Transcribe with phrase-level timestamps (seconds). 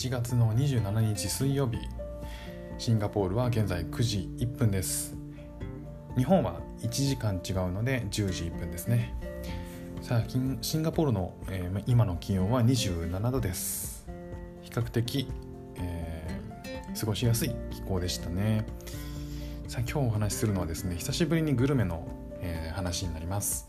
[0.00, 1.76] 1月の27日水曜日。
[2.78, 5.14] シンガポールは現在9時1分です。
[6.16, 9.14] 日本は1時間違うので10時1分ですね。
[10.00, 10.30] さあ
[10.62, 14.06] シンガポールの、えー、今の気温は27度です。
[14.62, 15.28] 比較的、
[15.76, 18.64] えー、過ごしやすい気候でしたね。
[19.68, 22.08] さあ今日お話しするのはですね久しぶりにグルメの、
[22.40, 23.66] えー、話になります。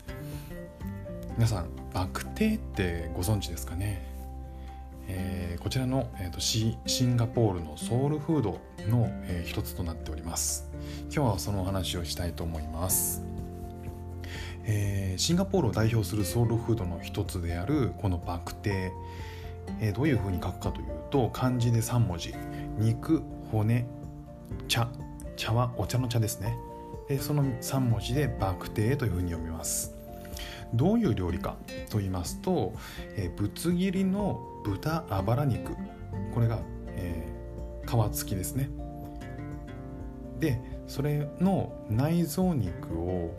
[1.36, 4.11] 皆さんバクテーってご存知ですかね、
[5.62, 8.58] こちらの、えーと、シシンガポールのソウルフード
[8.88, 10.68] の、えー、一つとなっております。
[11.02, 13.22] 今日はそのお話をしたいと思います、
[14.64, 18.90] えー、シンガポールを代表するソウルフードの一つであるこのバクテー、
[19.80, 22.34] えー、どういうふうに書くかというと漢字で3文字。
[22.78, 23.86] 肉骨
[24.66, 24.88] 茶。
[25.36, 26.56] 茶はお茶の茶ですね。
[27.08, 29.91] でその3文字でバクテーというふうに読みます。
[30.74, 31.56] どういう料理か
[31.90, 32.72] と言いますと、
[33.16, 35.76] えー、ぶつ切りの豚あばら肉。
[36.34, 38.70] これが、えー、皮付きですね。
[40.38, 43.34] でそれの内臓肉を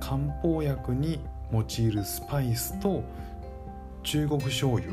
[0.00, 1.20] 漢方薬に
[1.52, 3.04] 用いるスパイスと
[4.02, 4.92] 中国醤油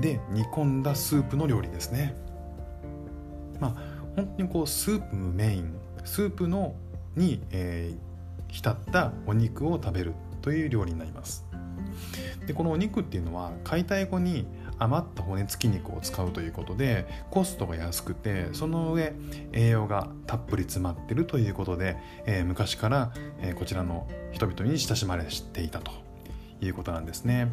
[0.00, 2.14] で煮込んだスープの料理ですね。
[3.60, 3.74] まあ
[4.16, 6.74] 本当にこうスープメインスープの
[7.16, 8.13] に、えー、
[8.54, 11.44] 浸ったお肉を食べるという料理になります
[12.46, 14.46] でこのお肉っていうのは解体後に
[14.78, 19.12] 余った骨付き肉を使うということでコストが安くてその上
[19.52, 21.96] 栄養がたっぷり詰まってるということで、
[22.26, 25.90] えー、昔から、えー、こちらの人々に親しまれていたと
[26.60, 27.48] いうことなんですね。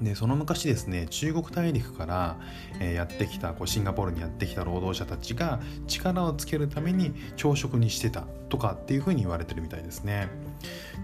[0.00, 2.36] でその昔ですね中国大陸から、
[2.80, 10.28] え、やってきたこうシンガポールにやってきた労働者たちが力をつけるために朝食にしてたとかっていうふうに言われてるみたいですね。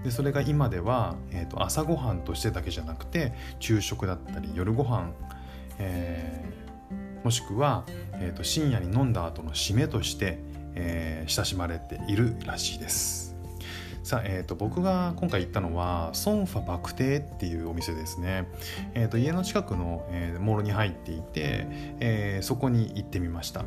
[0.05, 5.11] でそれが今では、えーと、朝ごはんとしてだけじゃなくて昼食だったり夜ご飯、
[5.79, 10.39] えー、もしくは、えーと深夜に飲んだ後の締めとして、
[10.75, 13.38] えー、親しまれているらしいです。
[14.09, 18.49] さあ、えーと、僕が今回行ったのはソンファバクテっていうお店ですね、
[18.95, 21.67] えーと、家の近くの、えー、モールに入っていて、
[22.01, 23.67] えー、そこに行ってみました。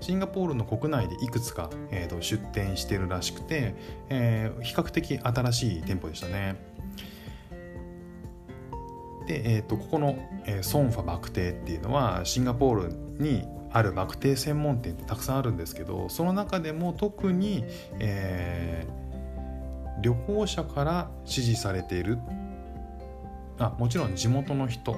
[0.00, 3.74] シンガポールの国内でいくつか、えーと、出店してるらしくて、
[4.08, 6.56] えー、比較的新しい店舗でしたね。
[9.26, 17.64] で、えー、とここの、えー、ソンファバクテっていうのはシンガポールにあるバクテ専門店ってたくさんあるんですけどその中でも特に、
[17.98, 19.01] えー、
[20.02, 22.18] 旅行者から支持されている。
[23.58, 24.96] あもちろん地元の人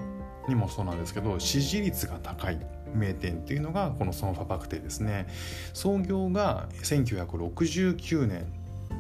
[0.49, 2.59] にもそうなんですけど支持率が高い
[2.95, 5.27] 名店っていうのがこのソンファバクテですね。
[5.73, 8.47] 創業が1969年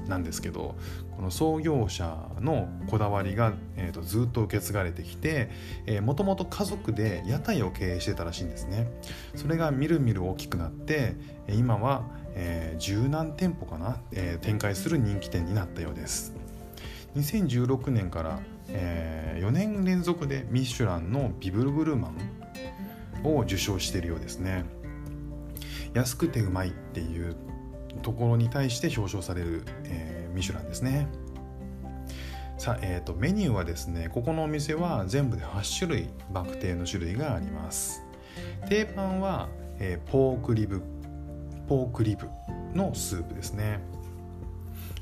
[0.08, 0.74] なんですけど
[1.16, 5.50] この創業者のこだわりが、えーと、ずっと受け継がれてきて
[6.02, 8.90] もともと家族で屋台を経営してたらしいんですね。
[9.36, 11.14] それがみるみる大きくなって
[11.48, 12.04] 今は、
[12.34, 16.34] えー、十何店舗かな、えー、展開する人気店になったようです。
[17.16, 22.16] 2016年から、えー、4年連続でミシュランのビブルグルマン
[23.24, 24.64] を受賞しているようですね。
[25.94, 27.36] 安くてうまいっていう
[28.02, 31.08] ところに対して表彰される、えー、ミシュランですね。
[32.58, 38.02] さあ、えーと、メニューはですねここのお店は全部で8種類バクテーの種類があります。
[38.68, 40.82] 定番は、えー、ポークリブ
[41.68, 42.28] ポークリブ
[42.74, 43.80] のスープですね。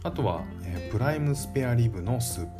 [0.03, 2.51] あとは、えー、プライムスペアリブのスープ、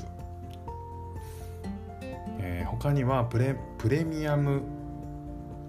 [2.39, 4.63] えー、他にはプレプレミアム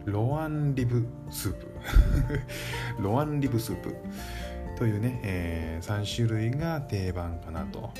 [0.05, 1.67] ロアンリブスープ。
[3.01, 3.95] ロアンリブスープ。
[4.75, 7.91] というね、えー、3種類が定番かなと。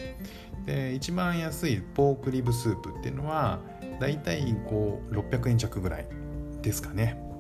[0.66, 3.60] で一番安いポークリブスープっていうのは
[4.00, 6.08] だいたいこう600円弱ぐらい
[6.62, 7.33] ですかね。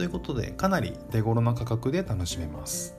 [0.00, 2.96] ということでかなり手頃な価格で楽しめます、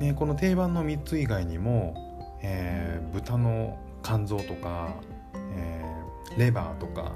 [0.00, 1.94] ね、この定番の3つ以外にも、
[2.42, 4.96] えー、豚の肝臓とか、
[5.54, 7.12] えー、レバーとか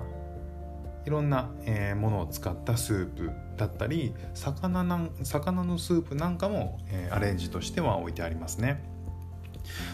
[1.04, 8.80] いろんな、えー、ものを使ったスープだったり魚な魚のスープなんかも、えー、アレンジとしては置いてありますね。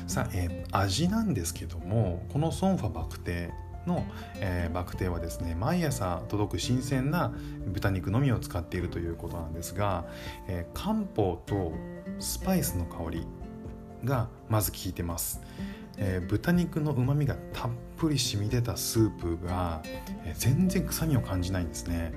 [0.06, 3.50] さあ、えー、味なんですけどもこのソンファバクテ
[3.86, 4.04] の、
[4.36, 7.32] えー、バクテはですね毎朝届く新鮮な
[7.66, 10.04] 豚肉のみを使っているということなんですが、
[10.48, 11.72] えー、漢方と
[12.18, 13.26] スパイスの香り
[14.04, 15.40] がまず効いてます、
[15.96, 19.82] えー、豚肉のうまみがたっぷり染み出たスープが、
[20.24, 22.12] えー、全然臭みを感じないんですね。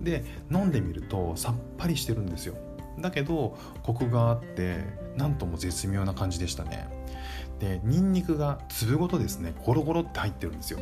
[0.00, 2.54] で飲んでみるとさっぱりしてるんですよ。
[3.00, 4.84] だけどコクがあって
[5.16, 6.88] なんとも絶妙な感じでしたね。
[7.58, 10.78] でニンニクが粒ごとですねゴロゴロって入ってるんですよ。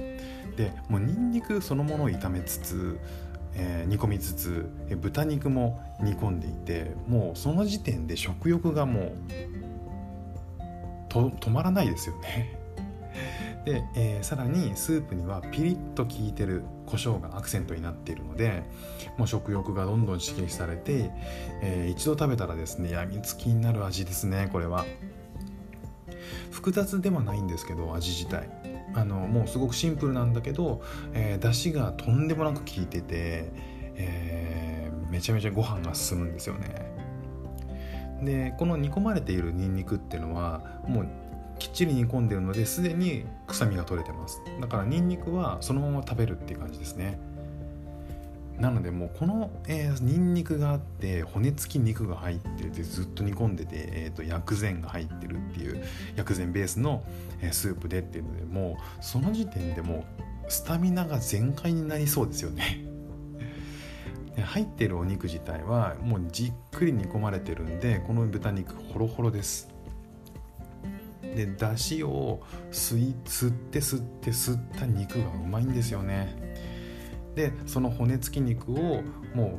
[0.56, 2.98] でもうニンニクそのものを炒めつつ、
[3.54, 4.68] えー、煮込みつつ
[5.00, 9.12] 豚肉も煮込んでいてもうその時点で食欲がもう
[11.14, 12.58] 止まらないですよね。
[13.64, 18.64] で、えー、さらにスープにはピリッと効いてる胡椒がアクセントになっているので
[19.18, 21.10] もう食欲がどんどん刺激されて、
[21.62, 24.84] えー、一度食べたらですねやみつきになる味ですねこれは。
[26.52, 28.48] 複雑ではないんですけど味自体。
[28.94, 30.82] あのもうすごくシンプルなんだけど、
[31.14, 33.50] えー、出汁がとんでもなく効いてて、
[33.96, 36.92] えー、めちゃめちゃご飯が進むんですよね。
[38.22, 41.08] でこの煮込まれているニンニクっていうのはもう
[41.58, 44.40] きっちり煮込んでるのですでに臭みが取れてます。
[44.60, 47.18] だからニンニクはそのまま食べるっていう感じですね。
[48.62, 57.02] なのでもうこの、えー、ニンニクがあって骨付き肉が入っててずっと煮込んでて、えーと、薬膳が入ってるっていう薬膳ベースの、
[57.40, 60.06] えー、スープでっていうのでもうその時点でも
[60.46, 62.84] うスタミナが全開になりそうですよね。
[64.40, 69.68] 入ってるお肉自体はもうじっくり煮込まれてるんでこの豚肉ホロホロです。
[71.34, 76.51] で出汁を吸い吸って吸って吸った肉がうまいんですよね。
[77.34, 79.02] でその骨付き肉を
[79.34, 79.58] も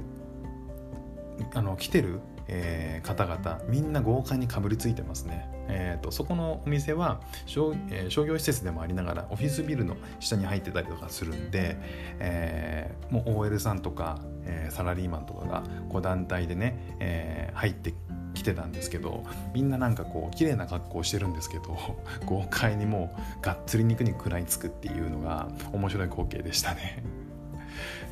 [1.40, 11.78] うあの来てる、えー、方々みんな豪快にかぶりついてますね、えーと、そこのお店は商,、えー、商業施設でもありながらオフィスビルの下に入ってたりとかするんで、
[12.20, 17.94] えー、もう OL さんとか、えー、サラリーマンとかがこう団体でね、えー、入って
[18.34, 19.24] 来てたんですけど
[19.54, 21.78] みんななんかこう綺麗な格好してるんですけど
[22.26, 27.04] 豪快にもうがっつり肉に食らいつくっていうのが面白い光景でしたね。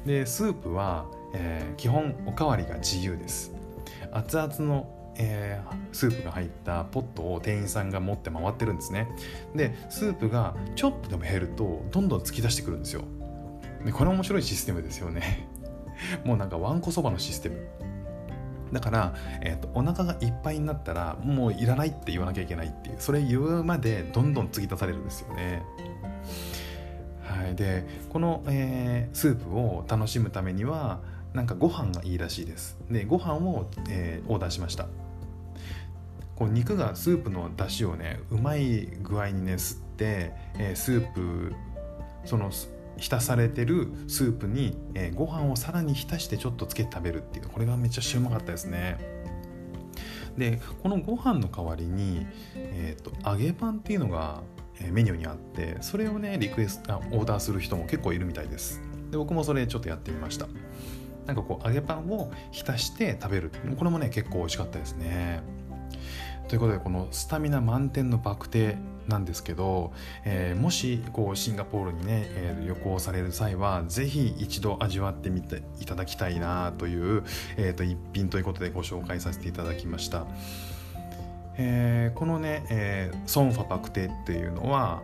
[0.05, 3.53] でスープは、えー、基本おかわりが自由です。
[4.11, 9.07] 熱々の、えー、スープが入ったポットを店員さんが持って回ってるんですね。
[9.55, 13.03] でスープがちょっとでも減るとどんどん突き出してくるんですよ。
[13.85, 15.47] でこれ面白いシステムですよね。
[16.25, 17.67] もうなんかわんこそばのシステム。
[18.71, 22.95] だから、えーと、お腹がいっぱいになったらもういらないって言わなきゃいけないっていう。
[22.99, 25.63] それ言うまでどんどん継ぎ足されるんですよね。
[27.55, 31.01] でこの、えー、スープを楽しむためには
[31.33, 32.77] なんかご飯がいいらしいです。
[32.89, 34.87] でご飯を、えー、オーダーしました。
[36.35, 41.53] こう肉がスープの出汁をねうまい具合にね吸って、えー、スープ
[42.25, 42.51] その
[42.97, 47.47] 浸されてるスープに、えー、ご飯をさらに浸してちょっとつけて食べるっていう。
[47.47, 48.97] これがめっちゃしうまかったですね。
[50.37, 54.41] でこのご飯の代わりに、えーと、揚げパンっていうのが
[54.91, 58.81] メニューにあってそれをねリクエストオーダーする人も結構いるみたいです。
[59.11, 60.47] で僕もそれちょっとやってみました。
[61.25, 63.51] なんかこう揚げパンを浸して食べる。
[63.77, 65.43] これもね結構美味しかったですね。
[66.47, 69.93] ということでこのスタミナ満点のバクテなんですけど、
[70.25, 77.23] えー、もしこうシンガポールにね、えー、旅行される際はぜひ一度味わってみていただきたいなという、
[77.55, 80.27] えー、と一品ということでご紹介させていただきました、
[81.57, 85.01] えー、このね、えー、ソンファパクテっていうのは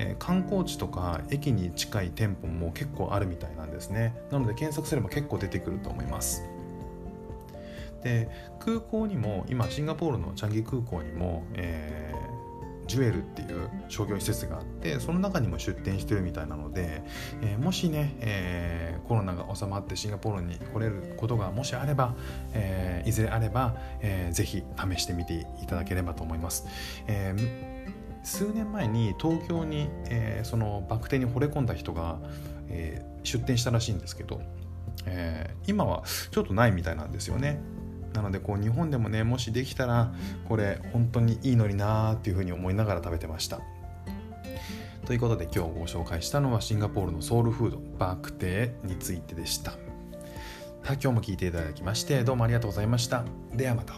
[0.00, 4.14] え観光地とか駅に近い店舗も結構あるみたいなんですね。
[4.30, 6.42] なので検索すれば結構出てくると思います。
[8.02, 12.39] で空港にも今シンガポールのチャンギ空港にも、えー
[12.90, 17.02] ジュエルっていう商業施設があってその中にも出店してるみたいなので、
[17.40, 22.16] えー、もしね、えー、コロナが収まってシンガポールに来れることがもしあれば、
[22.52, 26.66] えー、いずれあれば、えー、ぜひ試してみていただければと思います。
[27.06, 32.18] えー、数年前に東京に、えー、そのバク転に惚れ込んだ人が、
[32.68, 34.42] えー、出店したらしいんですけど、
[35.06, 37.60] えー、今はちょっとないみたいなんですよね。
[38.12, 40.12] なのでこう日本でもねもしできたら
[40.48, 43.60] これ本当にいいのになーっていうふうに思いながら食べてました。
[45.06, 49.72] ということで今日ご紹介したのはシンガポールのソウルフードバークテーについてでした。
[50.84, 53.24] 今日も聞いていただきましてどうもありがとうございました。
[53.54, 53.94] ではまた。